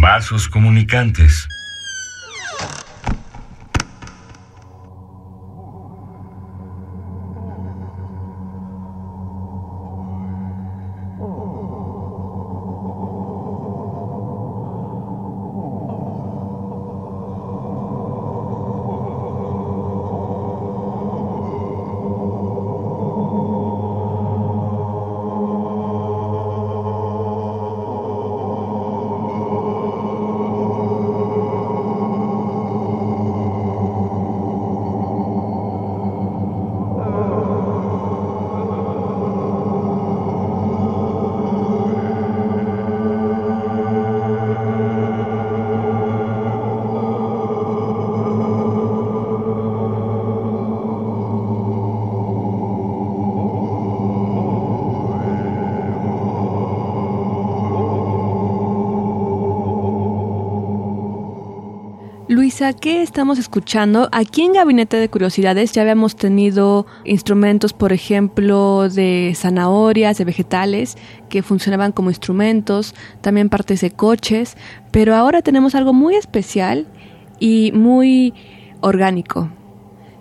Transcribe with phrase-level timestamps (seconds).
[0.00, 1.46] Vasos comunicantes.
[62.78, 64.10] ¿Qué estamos escuchando?
[64.12, 70.98] Aquí en Gabinete de Curiosidades ya habíamos tenido instrumentos, por ejemplo, de zanahorias, de vegetales,
[71.30, 74.58] que funcionaban como instrumentos, también partes de coches,
[74.90, 76.86] pero ahora tenemos algo muy especial
[77.38, 78.34] y muy
[78.82, 79.48] orgánico.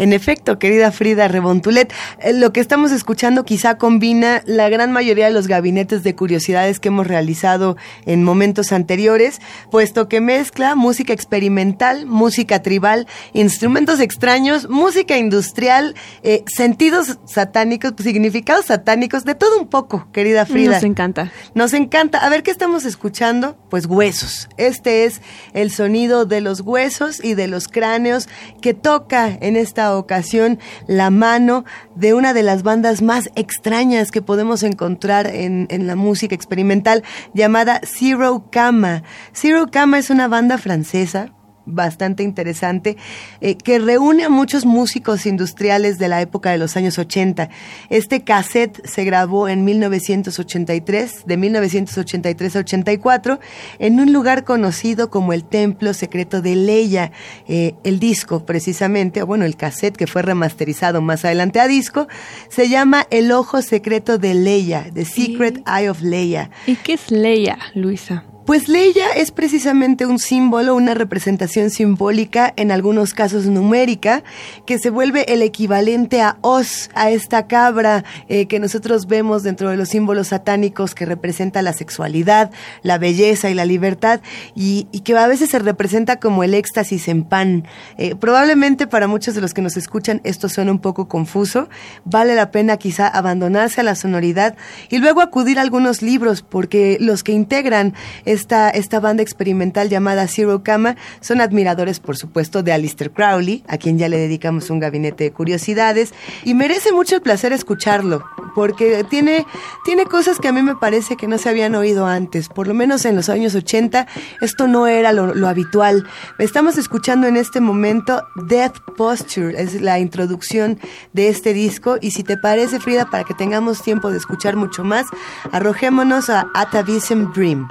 [0.00, 5.26] En efecto, querida Frida Rebontulet, eh, lo que estamos escuchando quizá combina la gran mayoría
[5.26, 11.12] de los gabinetes de curiosidades que hemos realizado en momentos anteriores, puesto que mezcla música
[11.12, 19.68] experimental, música tribal, instrumentos extraños, música industrial, eh, sentidos satánicos, significados satánicos, de todo un
[19.68, 20.76] poco, querida Frida.
[20.76, 21.30] Nos encanta.
[21.52, 22.24] Nos encanta.
[22.24, 23.58] A ver, ¿qué estamos escuchando?
[23.68, 24.48] Pues huesos.
[24.56, 25.20] Este es
[25.52, 28.30] el sonido de los huesos y de los cráneos
[28.62, 31.64] que toca en esta ocasión la mano
[31.94, 37.02] de una de las bandas más extrañas que podemos encontrar en, en la música experimental
[37.34, 39.02] llamada Zero Kama.
[39.32, 41.32] Zero Kama es una banda francesa
[41.70, 42.96] bastante interesante,
[43.40, 47.48] eh, que reúne a muchos músicos industriales de la época de los años 80.
[47.88, 53.40] Este cassette se grabó en 1983, de 1983 a 84,
[53.78, 57.12] en un lugar conocido como el Templo Secreto de Leia.
[57.48, 62.06] Eh, el disco, precisamente, o bueno, el cassette que fue remasterizado más adelante a disco,
[62.48, 66.50] se llama El Ojo Secreto de Leia, The Secret Eye of Leia.
[66.66, 68.24] ¿Y qué es Leia, Luisa?
[68.50, 74.24] Pues Leia es precisamente un símbolo, una representación simbólica, en algunos casos numérica,
[74.66, 79.70] que se vuelve el equivalente a Oz, a esta cabra eh, que nosotros vemos dentro
[79.70, 82.50] de los símbolos satánicos que representa la sexualidad,
[82.82, 84.20] la belleza y la libertad,
[84.56, 87.68] y, que a veces se representa como el éxtasis en pan.
[87.98, 91.68] Eh, probablemente para muchos de los que nos escuchan esto suena un poco confuso,
[92.04, 94.56] vale la pena quizá abandonarse a la sonoridad
[94.88, 97.94] y luego acudir a algunos libros, porque los que integran
[98.40, 103.76] esta, esta banda experimental llamada Zero Kama son admiradores, por supuesto, de Alistair Crowley, a
[103.76, 106.14] quien ya le dedicamos un gabinete de curiosidades,
[106.44, 108.24] y merece mucho el placer escucharlo,
[108.54, 109.46] porque tiene,
[109.84, 112.74] tiene cosas que a mí me parece que no se habían oído antes, por lo
[112.74, 114.06] menos en los años 80,
[114.40, 116.06] esto no era lo, lo habitual.
[116.38, 120.78] Estamos escuchando en este momento Death Posture, es la introducción
[121.12, 124.82] de este disco, y si te parece, Frida, para que tengamos tiempo de escuchar mucho
[124.82, 125.06] más,
[125.52, 127.68] arrojémonos a Atavism Dream.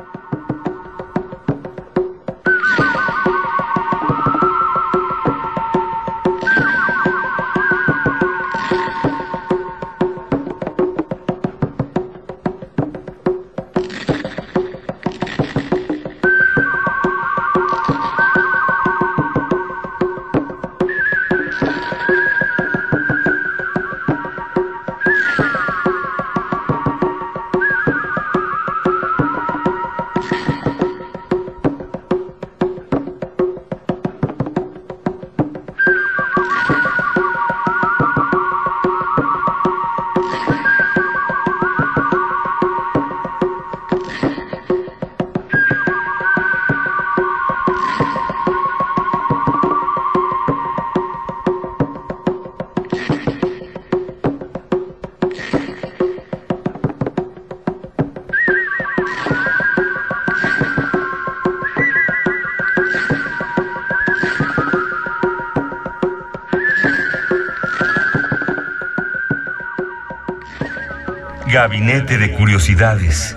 [71.62, 73.36] Gabinete de Curiosidades.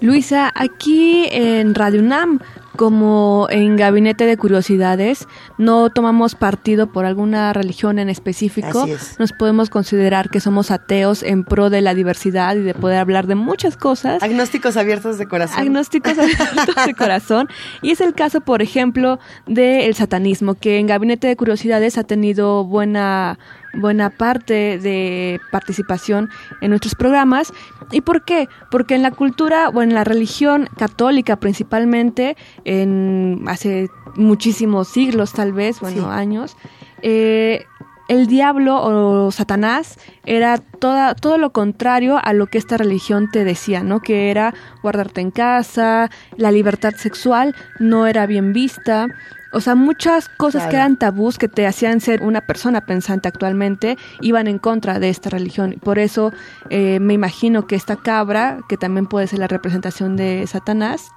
[0.00, 2.40] Luisa, aquí en Radio UNAM
[2.78, 5.26] como en Gabinete de Curiosidades
[5.58, 8.86] no tomamos partido por alguna religión en específico,
[9.18, 13.26] nos podemos considerar que somos ateos en pro de la diversidad y de poder hablar
[13.26, 14.22] de muchas cosas.
[14.22, 15.58] Agnósticos abiertos de corazón.
[15.58, 17.48] Agnósticos abiertos de corazón.
[17.82, 19.18] Y es el caso, por ejemplo,
[19.48, 23.40] del satanismo, que en Gabinete de Curiosidades ha tenido buena
[23.80, 26.30] buena parte de participación
[26.60, 27.52] en nuestros programas.
[27.90, 28.48] ¿Y por qué?
[28.70, 35.52] Porque en la cultura o en la religión católica principalmente, en hace muchísimos siglos tal
[35.52, 36.56] vez, bueno, años,
[37.02, 37.64] eh,
[38.08, 43.44] el diablo o Satanás era toda, todo lo contrario a lo que esta religión te
[43.44, 44.00] decía, ¿no?
[44.00, 49.08] Que era guardarte en casa, la libertad sexual no era bien vista,
[49.52, 53.96] o sea, muchas cosas que eran tabús que te hacían ser una persona pensante actualmente
[54.20, 55.76] iban en contra de esta religión.
[55.82, 56.32] Por eso
[56.70, 61.10] eh, me imagino que esta cabra, que también puede ser la representación de Satanás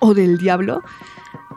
[0.00, 0.82] o del diablo,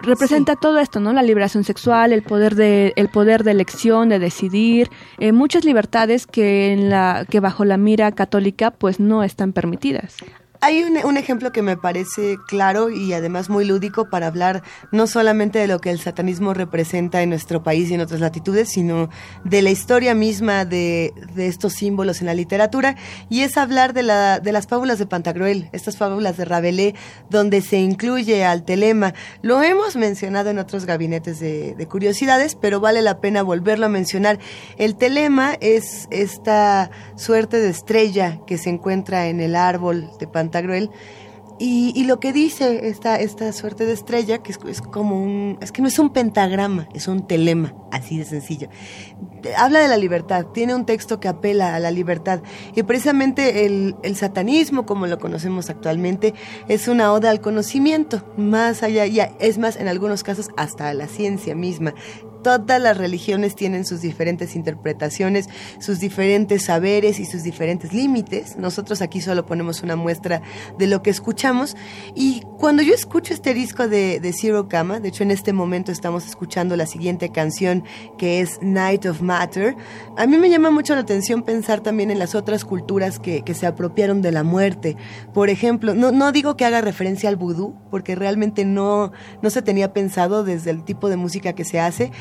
[0.01, 1.13] representa todo esto, ¿no?
[1.13, 4.89] La liberación sexual, el poder de, el poder de elección, de decidir,
[5.19, 10.17] eh, muchas libertades que en la, que bajo la mira católica, pues no están permitidas.
[10.65, 15.59] Hay un, ejemplo que me parece claro y además muy lúdico para hablar no solamente
[15.59, 19.11] de lo que el satanismo representa en nuestro país y en otras latitudes, sino
[19.43, 22.95] de la historia misma de, estos símbolos en la literatura,
[23.29, 26.95] y es hablar de, la, de las fábulas de Pantagruel, estas fábulas de Rabelais,
[27.29, 29.13] donde se incluye al telema.
[29.43, 33.89] Lo hemos mencionado en otros gabinetes de, de curiosidades, pero vale la pena volverlo a
[33.89, 34.39] mencionar.
[34.79, 40.54] El telema es esta suerte de estrella que se encuentra en el árbol de Pantagruel
[41.57, 45.71] y, y, lo que dice esta, esta suerte de estrella, que es, como un, es
[45.71, 48.67] que no es un pentagrama, es un telema, así de sencillo.
[49.57, 52.41] Habla de la libertad, tiene un texto que apela a la libertad.
[52.75, 56.33] Y precisamente el, el satanismo, como lo conocemos actualmente,
[56.67, 60.93] es una oda al conocimiento, más allá, y es más, en algunos casos, hasta a
[60.93, 61.93] la ciencia misma
[62.45, 65.49] todas las religiones tienen sus diferentes interpretaciones,
[65.79, 68.55] sus diferentes saberes y sus diferentes límites.
[68.57, 70.43] Nosotros aquí solo ponemos una muestra
[70.77, 71.75] de lo que escuchamos.
[72.13, 76.27] Y cuando yo escucho este disco de, Zero Kama, de hecho en este momento estamos
[76.27, 77.83] escuchando la siguiente canción
[78.19, 79.75] que es Night of Matter,
[80.15, 83.65] a mí me llama mucho la atención pensar también en las otras culturas que, se
[83.65, 84.97] apropiaron de la muerte.
[85.33, 89.61] Por ejemplo, no, no digo que haga referencia al vudú, porque realmente no, no se
[89.61, 92.11] tenía pensado desde el tipo de música que se hace,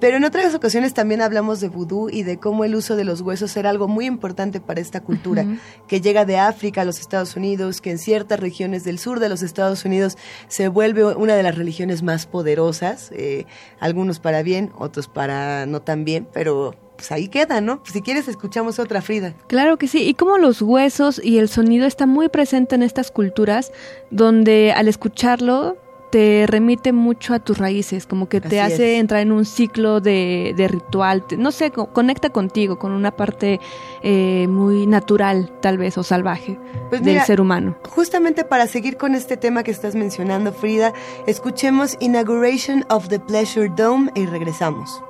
[0.00, 3.20] pero en otras ocasiones también hablamos de vudú y de cómo el uso de los
[3.20, 5.46] huesos era algo muy importante para esta cultura,
[5.86, 9.28] que llega de África a los Estados Unidos, que en ciertas regiones del sur de
[9.28, 10.16] los Estados Unidos
[10.48, 13.46] se vuelve una de las religiones más poderosas, eh,
[13.78, 17.82] algunos para bien, otros para no tan bien, pero pues ahí queda, ¿no?
[17.90, 19.34] Si quieres escuchamos otra Frida.
[19.46, 23.10] Claro que sí, y como los huesos y el sonido está muy presente en estas
[23.10, 23.72] culturas,
[24.10, 25.78] donde al escucharlo
[26.10, 30.54] te remite mucho a tus raíces, como que te hace entrar en un ciclo de,
[30.68, 33.60] ritual, no sé, conecta contigo, con una parte
[34.02, 36.58] eh, muy natural tal vez o salvaje
[36.88, 37.76] pues del ser humano.
[37.88, 40.92] Justamente para seguir con este tema que estás mencionando, Frida,
[41.26, 45.02] escuchemos Inauguration of the Pleasure Dome y regresamos.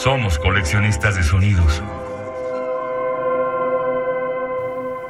[0.00, 1.82] Somos coleccionistas de sonidos.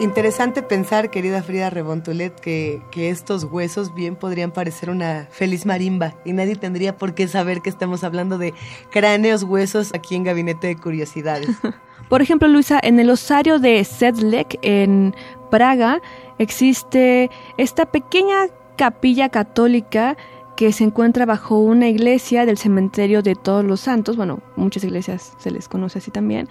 [0.00, 6.14] Interesante pensar, querida Frida Rebontulet, que, que, estos huesos bien podrían parecer una feliz marimba
[6.24, 8.52] y nadie tendría por qué saber que estamos hablando de
[8.90, 11.50] cráneos huesos aquí en Gabinete de Curiosidades.
[12.08, 15.14] por ejemplo, Luisa, en el osario de Sedlec, en
[15.52, 16.00] Praga,
[16.38, 20.16] existe esta pequeña capilla católica
[20.60, 25.32] que se encuentra bajo una iglesia del cementerio de todos los santos, bueno, muchas iglesias
[25.38, 26.50] se les conoce así también,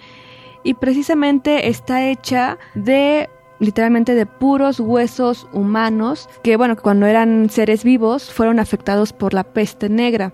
[0.64, 7.84] y precisamente está hecha de literalmente de puros huesos humanos que, bueno, cuando eran seres
[7.84, 10.32] vivos fueron afectados por la peste negra.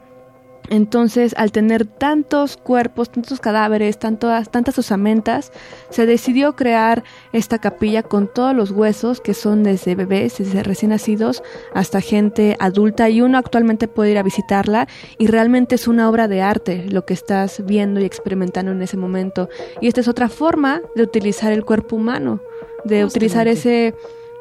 [0.69, 5.53] Entonces, al tener tantos cuerpos, tantos cadáveres, tantas, tantas osamentas,
[5.91, 10.91] se decidió crear esta capilla con todos los huesos que son desde bebés, desde recién
[10.91, 11.43] nacidos
[11.75, 16.29] hasta gente adulta y uno actualmente puede ir a visitarla y realmente es una obra
[16.29, 19.49] de arte lo que estás viendo y experimentando en ese momento.
[19.81, 22.41] Y esta es otra forma de utilizar el cuerpo humano
[22.87, 23.95] de utilizar ese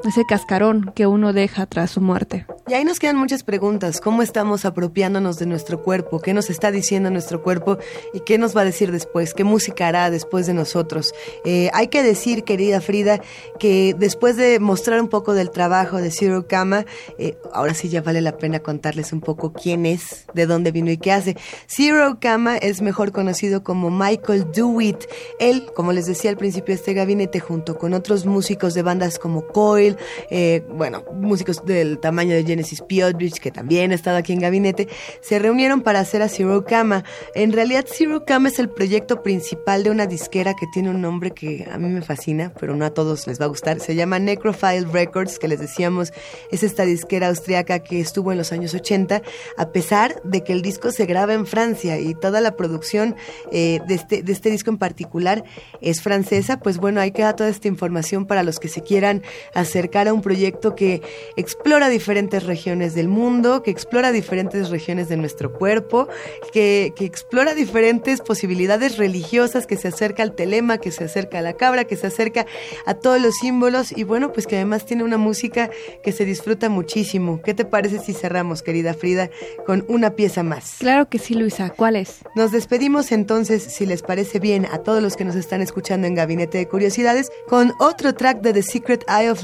[0.07, 2.45] ese cascarón que uno deja tras su muerte.
[2.67, 4.01] Y ahí nos quedan muchas preguntas.
[4.01, 6.19] ¿Cómo estamos apropiándonos de nuestro cuerpo?
[6.19, 7.77] ¿Qué nos está diciendo nuestro cuerpo?
[8.11, 9.35] ¿Y qué nos va a decir después?
[9.35, 11.13] ¿Qué música hará después de nosotros?
[11.45, 13.21] Eh, hay que decir, querida Frida,
[13.59, 16.85] que después de mostrar un poco del trabajo de Zero Kama,
[17.19, 20.89] eh, ahora sí ya vale la pena contarles un poco quién es, de dónde vino
[20.89, 21.37] y qué hace.
[21.67, 25.05] Zero Kama es mejor conocido como Michael Dewitt.
[25.39, 29.45] Él, como les decía al principio este gabinete, junto con otros músicos de bandas como
[29.45, 29.94] Coil,
[30.29, 34.87] eh, bueno, músicos del tamaño de Genesis Piotridge, que también ha estado aquí en gabinete,
[35.21, 37.03] se reunieron para hacer a Zero Kama.
[37.33, 41.31] En realidad, Zero Kama es el proyecto principal de una disquera que tiene un nombre
[41.31, 43.79] que a mí me fascina, pero no a todos les va a gustar.
[43.79, 46.13] Se llama Necrophile Records, que les decíamos,
[46.51, 49.21] es esta disquera austriaca que estuvo en los años 80,
[49.57, 53.15] a pesar de que el disco se graba en Francia y toda la producción
[53.51, 55.43] eh, de, este, de este disco en particular
[55.81, 59.23] es francesa, pues bueno, ahí queda toda esta información para los que se quieran
[59.53, 61.01] hacer a un proyecto que
[61.35, 66.07] explora diferentes regiones del mundo, que explora diferentes regiones de nuestro cuerpo,
[66.51, 71.41] que, que explora diferentes posibilidades religiosas, que se acerca al telema, que se acerca a
[71.41, 72.45] la cabra, que se acerca
[72.85, 75.69] a todos los símbolos y bueno, pues que además tiene una música
[76.03, 77.41] que se disfruta muchísimo.
[77.41, 79.29] ¿Qué te parece si cerramos, querida Frida,
[79.65, 80.75] con una pieza más?
[80.79, 81.69] Claro que sí, Luisa.
[81.69, 82.19] ¿Cuál es?
[82.35, 86.15] Nos despedimos entonces, si les parece bien, a todos los que nos están escuchando en
[86.15, 89.43] Gabinete de Curiosidades, con otro track de The Secret Eye of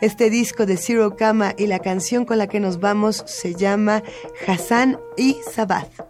[0.00, 4.02] Este disco de Zero Kama y la canción con la que nos vamos se llama
[4.44, 6.09] Hassan y Sabath.